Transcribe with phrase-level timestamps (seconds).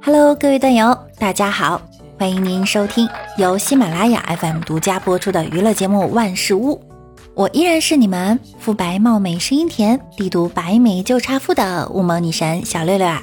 [0.00, 1.80] Hello，各位段友，大家好，
[2.18, 6.74] 欢迎您收听由喜马拉雅 FM 独家播出的娱乐节目《万事屋》，
[7.38, 13.22] 我依然是你们肤白貌美、声音甜、帝都白美就差富的雾蒙女神小六六啊。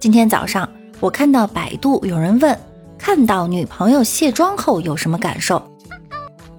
[0.00, 0.66] 今天早上
[0.98, 2.58] 我看到百度有人问，
[2.96, 5.62] 看到女朋友卸妆后有什么感受？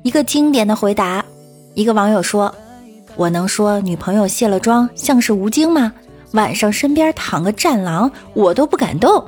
[0.04, 1.26] 一个经典的回答，
[1.73, 2.54] 一个网友说。
[3.15, 5.91] 我能说女朋友卸了妆像是吴京吗？
[6.34, 9.26] 晚上身边躺个战狼，我都不敢动。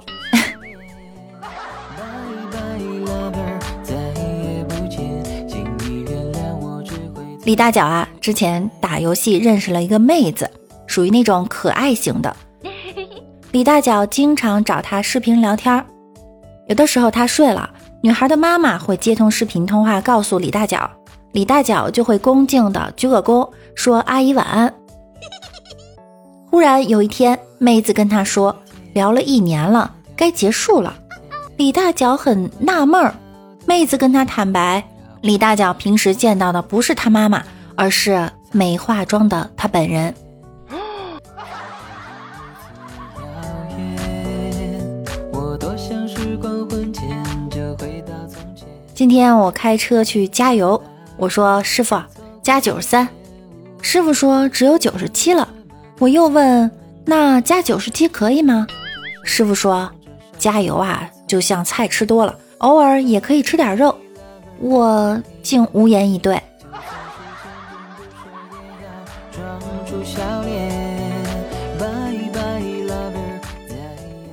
[7.50, 10.48] 李大脚啊，之前打游戏认识了一个妹子，
[10.86, 12.36] 属于那种可爱型的。
[13.52, 15.84] 李大脚经常找她视频聊天，
[16.68, 17.68] 有的时候她睡了，
[18.04, 20.88] 女孩的妈妈会接通视频通话告诉李大脚。
[21.32, 24.72] 李大脚就会恭敬的鞠个躬，说：“阿姨晚安。
[26.52, 28.56] ”忽然有一天，妹子跟他说
[28.94, 30.96] ：“聊了一年了，该结束了。”
[31.58, 33.16] 李大脚很纳闷儿，
[33.66, 34.88] 妹子跟他坦白，
[35.22, 37.44] 李大脚平时见到的不是他妈妈，
[37.76, 40.14] 而是没化妆的他本人。
[48.96, 50.82] 今天我开车去加油。
[51.18, 52.00] 我说师傅
[52.42, 53.10] 加九十三，
[53.82, 55.50] 师傅说只有九十七了。
[56.00, 56.72] 我又问
[57.04, 58.66] 那加九十七可以吗？
[59.26, 59.92] 师傅说
[60.38, 63.94] 加油啊，就像菜吃多了，偶尔也可以吃点肉。
[64.60, 66.42] 我竟无言以对。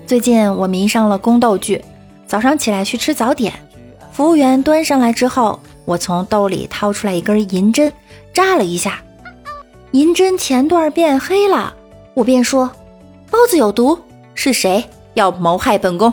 [0.06, 1.84] 最近我迷上了宫斗剧，
[2.26, 3.52] 早上起来去吃早点，
[4.12, 5.60] 服务员端上来之后。
[5.84, 7.92] 我从兜里掏出来一根银针，
[8.34, 9.00] 扎了一下，
[9.92, 11.72] 银针前段变黑了。
[12.12, 12.68] 我便说
[13.30, 13.96] ：“包子有毒，
[14.34, 14.84] 是谁
[15.14, 16.12] 要谋害本宫？”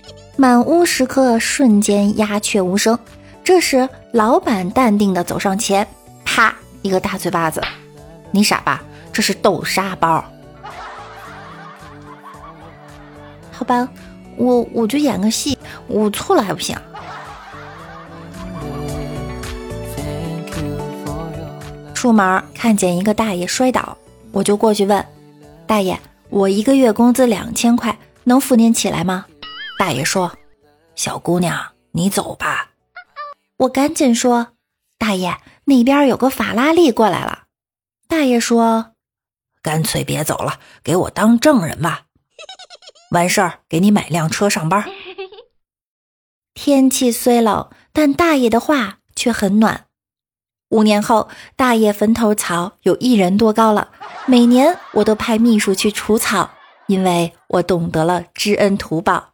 [0.38, 2.96] 满屋食客瞬间鸦雀无声。
[3.42, 5.86] 这时，老板淡定的走上前，
[6.24, 7.62] 啪一个大嘴巴子
[8.30, 8.82] ：“你傻吧？
[9.12, 10.24] 这是豆沙包。”
[13.50, 13.88] 好吧，
[14.36, 15.58] 我我就演个戏，
[15.88, 16.76] 我错了还不行？
[21.92, 23.96] 出门看见一个大爷摔倒，
[24.32, 25.04] 我就过去问
[25.66, 25.98] 大爷
[26.30, 29.26] ：“我一个月工资两千块，能扶您起来吗？”
[29.78, 30.30] 大爷说
[30.96, 32.68] ：“小姑娘，你走吧。”
[33.60, 34.54] 我赶紧说
[34.96, 37.44] ：“大爷，那边有个法拉利过来了。”
[38.08, 38.92] 大爷说
[39.60, 42.06] ：“干脆别走了，给我当证人吧。
[43.10, 44.88] 完事儿给你买辆车上班。
[46.54, 49.86] ”天气虽冷，但大爷的话却很暖。
[50.70, 53.90] 五年后，大爷坟头草有一人多高了。
[54.26, 56.50] 每年我都派秘书去除草，
[56.86, 59.29] 因为我懂得了知恩图报。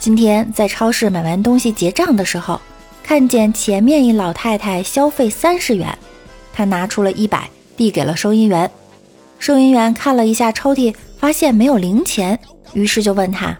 [0.00, 2.60] 今天在超市买完东西结账的时候。
[3.02, 5.98] 看见前面一老太太消费三十元，
[6.52, 8.70] 她拿出了一百递给了收银员。
[9.40, 12.38] 收银员看了一下抽屉，发现没有零钱，
[12.72, 13.58] 于是就问他：“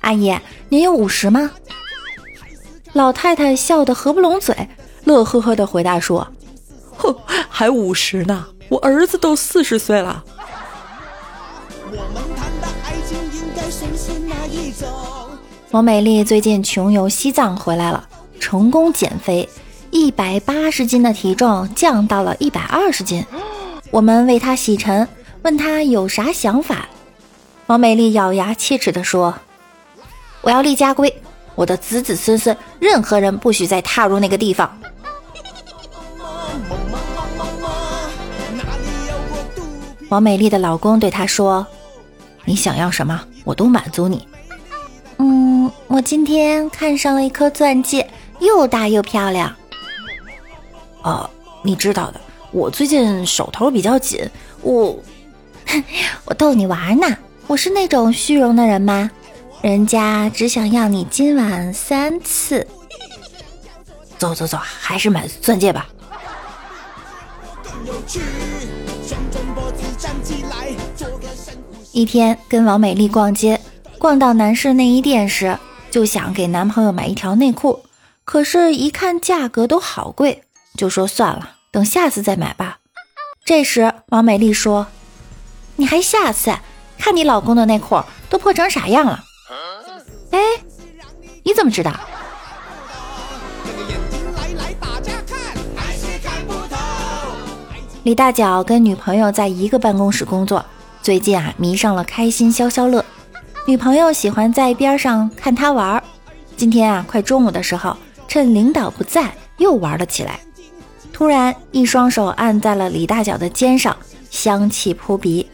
[0.00, 0.32] 阿姨，
[0.68, 1.50] 您有五十吗？”
[2.94, 4.54] 老太太笑得合不拢嘴，
[5.02, 6.28] 乐呵呵地回答说
[6.96, 7.12] ：“哼，
[7.48, 10.24] 还五十呢，我儿子都四十岁了。”
[15.70, 18.08] 王美丽最近穷游西藏回来了。
[18.40, 19.46] 成功减肥，
[19.90, 23.22] 一百八十斤的体重降到了一百二十斤。
[23.90, 25.06] 我们为她洗尘，
[25.42, 26.88] 问她有啥想法。
[27.66, 29.34] 王美丽咬牙切齿地说
[30.40, 31.14] ：“我要立家规，
[31.54, 34.74] 我的子子孙孙，任何人不许再踏入那个地方。”
[40.08, 41.66] 王美丽的老公对她说
[42.46, 44.26] ：“你想要什么，我都满足你。”
[45.18, 48.08] 嗯，我今天看上了一颗钻戒。
[48.40, 49.52] 又大又漂亮。
[51.02, 51.28] 哦，
[51.62, 52.20] 你知道的，
[52.52, 54.20] 我最近手头比较紧，
[54.62, 54.96] 我
[56.24, 57.06] 我逗你玩呢。
[57.48, 59.10] 我是那种虚荣的人吗？
[59.60, 62.64] 人家只想要你今晚三次。
[64.18, 65.88] 走走走，还是买钻戒吧。
[71.90, 73.60] 一天跟王美丽逛街，
[73.98, 75.58] 逛到男士内衣店时，
[75.90, 77.84] 就想给男朋友买一条内裤，
[78.24, 80.44] 可是，一看价格都好贵，
[80.76, 82.78] 就说算了，等下次再买吧。
[83.44, 84.86] 这时，王美丽说
[85.76, 86.54] ：“你还下次？”
[86.96, 89.24] 看你老公的内裤都破成啥样了？
[90.30, 90.38] 哎，
[91.42, 91.92] 你怎么知道？
[98.04, 100.64] 李大脚跟女朋友在一个办公室工作，
[101.02, 103.04] 最近啊迷上了开心消消乐。
[103.68, 106.02] 女朋友喜欢在边上看他玩。
[106.56, 107.94] 今天啊快中午的时候，
[108.26, 110.40] 趁领导不在，又玩了起来。
[111.12, 113.94] 突然一双手按在了李大脚的肩上，
[114.30, 115.46] 香气扑鼻。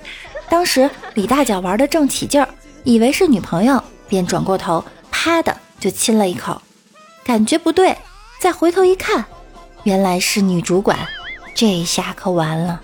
[0.49, 2.49] 当时李大脚玩的正起劲儿，
[2.85, 6.63] 以为是女朋友，便转过头，啪的就亲了一口，
[7.25, 7.99] 感觉不对，
[8.39, 9.25] 再回头一看，
[9.83, 10.97] 原来是女主管，
[11.53, 12.81] 这下可完了。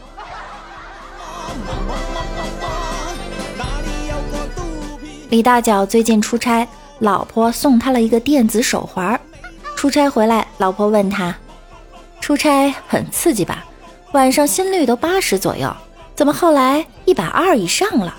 [5.30, 6.66] 李大脚最近出差，
[6.98, 9.18] 老婆送他了一个电子手环。
[9.76, 11.32] 出差回来，老婆问他
[12.20, 13.64] ：“出差很刺激吧？
[14.10, 15.72] 晚上心率都八十左右。”
[16.16, 18.12] 怎么后来一百二以上了？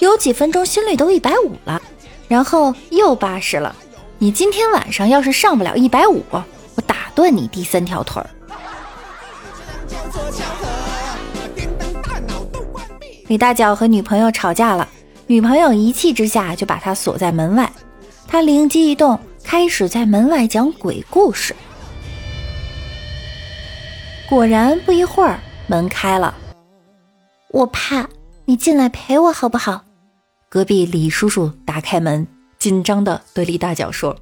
[0.00, 1.80] 有几分钟心率都一百五了，
[2.26, 3.74] 然后又八十了。
[4.18, 6.24] 你今天晚上要是上不了一百五，
[6.74, 8.28] 我打断你第三条腿儿。
[13.28, 14.86] 李大脚和女朋友吵架了，
[15.30, 17.70] 女朋友一气之下就把他锁在门外。
[18.26, 21.54] 他灵机一动，开始在门外讲鬼故事。
[24.26, 26.34] 果然不一会儿，门开了。
[27.50, 28.08] 我怕
[28.46, 29.84] 你进来陪我好不好？
[30.48, 32.26] 隔壁李叔叔打开门，
[32.58, 34.16] 紧张的对李大脚说：“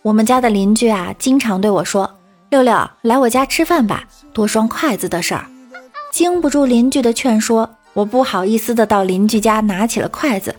[0.00, 2.18] 我们家的邻居啊，经常对我说，
[2.48, 5.46] 六六来我家吃饭吧，多双筷子的事儿。
[6.16, 10.56] 经不住邻居的劝说，我不好意思的到邻居家拿起了筷子，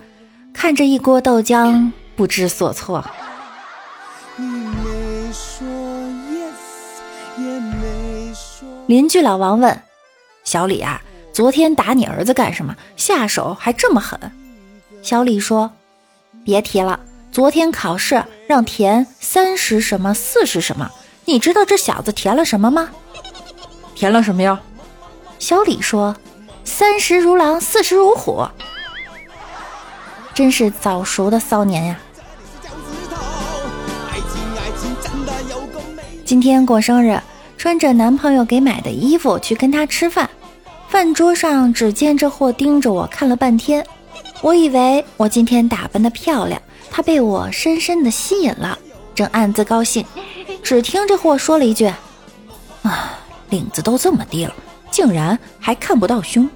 [0.54, 3.04] 看着一锅豆浆，不知所措。”
[8.86, 9.82] 邻居老王问
[10.46, 11.02] ：“小李啊，
[11.34, 12.76] 昨天打你儿子干什么？
[12.96, 14.20] 下手还这么狠？”
[15.02, 15.72] 小李说
[16.46, 17.00] ：“别提了，
[17.32, 20.92] 昨天考试让填三十什么四十什么，
[21.26, 22.92] 你知道这小子填了什么吗？
[23.96, 24.62] 填了什么呀？”
[25.40, 26.16] 小李说
[26.64, 28.46] ：“三十如狼，四十如虎。”
[30.34, 32.00] 真是早熟的骚年呀！
[36.26, 37.20] 今天过生日。
[37.58, 40.30] 穿着男朋友给买的衣服去跟他吃饭，
[40.88, 43.84] 饭桌上只见这货盯着我看了半天，
[44.42, 46.62] 我以为我今天打扮的漂亮，
[46.92, 48.78] 他被我深深的吸引了，
[49.16, 50.06] 正暗自高兴，
[50.62, 51.92] 只听这货说了一句
[52.84, 53.18] ：“啊，
[53.50, 54.54] 领子都这么低了，
[54.98, 56.50] 竟然还看不到胸。”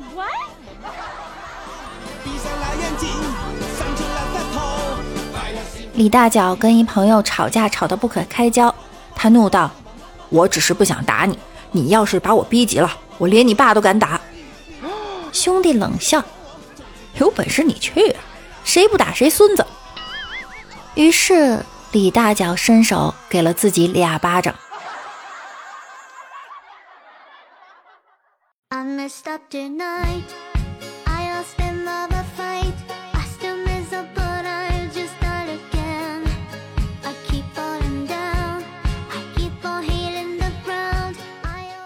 [5.93, 8.73] 李大脚跟一朋友吵架，吵得不可开交，
[9.15, 9.69] 他怒道。
[10.29, 11.37] 我只是不想打你，
[11.69, 14.19] 你要是把我逼急了，我连你爸都敢打。
[15.31, 16.23] 兄弟冷笑
[17.19, 18.15] ：“有本事你去，
[18.63, 19.63] 谁不打谁孙子。”
[20.95, 24.55] 于是李大脚伸手给了自己俩巴掌。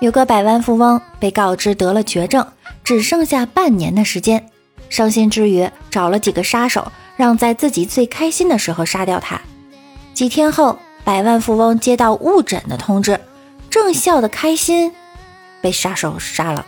[0.01, 2.45] 有个百万富翁被告知得了绝症，
[2.83, 4.51] 只剩下半年的时间，
[4.89, 9.39] 伤心之余找了几个杀手，让在自己最开心的时候杀掉他。
[10.13, 13.19] 几天后，百万富翁接到误诊的通知，
[13.69, 14.93] 正笑得开心，
[15.61, 16.65] 被杀手杀了。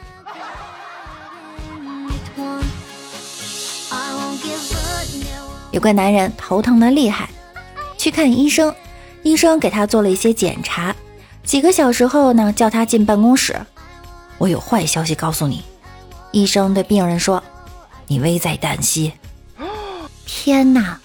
[5.77, 7.29] 有个男人头疼的厉害，
[7.99, 8.73] 去看医生，
[9.21, 10.95] 医生给他做了一些检查。
[11.43, 13.55] 几个小时后呢，叫他进办公室。
[14.39, 15.63] 我有坏消息告诉你，
[16.31, 17.43] 医生对病人说
[18.07, 19.13] ：“你危在旦夕。
[20.25, 20.99] ”天哪！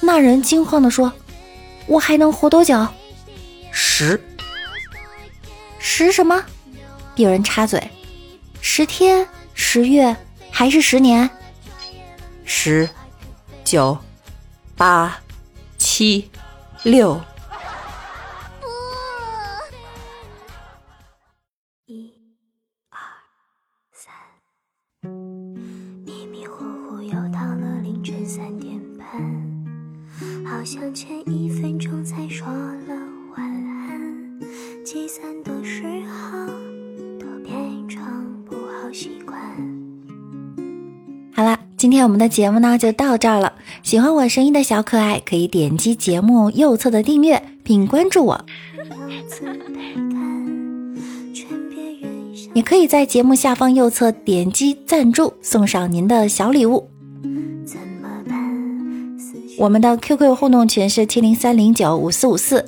[0.00, 1.10] 那人惊慌地说
[1.88, 2.86] ：“我还能活多久？”
[3.72, 4.22] 十
[5.78, 6.44] 十什么？
[7.14, 7.82] 病人插嘴
[8.60, 10.14] ：“十天、十月
[10.50, 11.30] 还是十年？”
[12.44, 12.86] 十、
[13.64, 13.96] 九、
[14.80, 15.14] 八
[15.76, 16.30] 七
[16.84, 17.20] 六。
[21.84, 22.10] 一
[22.88, 22.98] 二
[23.92, 24.10] 三。
[26.06, 29.06] 迷迷糊糊又到了凌晨三点半
[30.46, 32.94] 好像前一分钟才说了
[33.36, 34.40] 晚安
[34.82, 35.29] 计算
[41.80, 43.54] 今天我们的节目呢就到这儿了。
[43.82, 48.44] 喜欢我声音的小可爱可以点击节目右侧的订阅并关注我，
[52.52, 56.90] 也可以在节目下方右侧点击赞助，送上您的小礼物。
[59.58, 62.62] 我们的 QQ 互动群是七零三零九五四五四，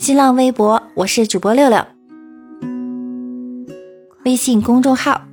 [0.00, 1.86] 新浪微博我是主播六六，
[4.24, 5.22] 微信公众号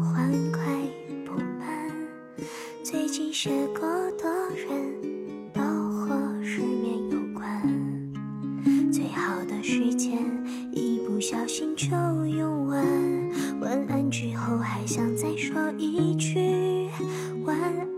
[0.00, 0.62] 欢快
[1.26, 1.92] 不慢，
[2.82, 7.62] 最近写过的人都和失眠有关。
[8.90, 10.18] 最好的时间
[10.72, 11.88] 一不小心就
[12.24, 12.82] 用完，
[13.60, 16.88] 晚安之后还想再说一句
[17.44, 17.89] 晚安，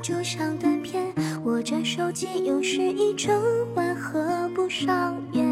[0.00, 1.12] 就像断片，
[1.44, 3.42] 握着手机又是一整
[3.74, 5.44] 晚合不上眼，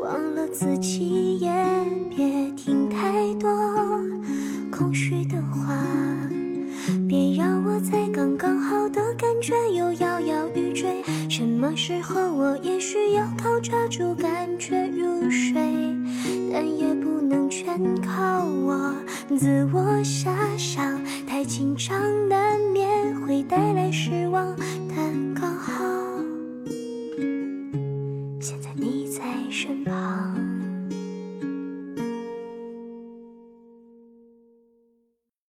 [0.00, 1.50] 忘了自己也
[2.14, 2.47] 别
[12.26, 15.54] 我也许要靠抓住感觉入睡
[16.52, 18.94] 但也不能全靠我。
[19.36, 24.56] 自我遐想太紧张难免会带来失望
[24.88, 25.97] 但刚好